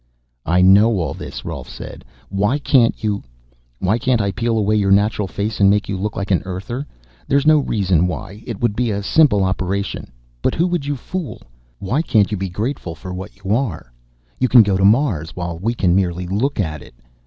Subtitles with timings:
[0.47, 2.03] "I know all this," Rolf said.
[2.29, 3.21] "Why can't you"
[3.77, 6.87] "Why can't I peel away your natural face and make you look like an Earther?
[7.27, 10.11] There's no reason why; it would be a simple operation.
[10.41, 11.43] But who would you fool?
[11.77, 13.93] Why can't you be grateful for what you are?
[14.39, 16.95] You can go to Mars, while we can merely look at it.